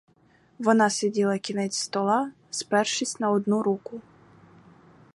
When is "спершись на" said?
2.49-3.31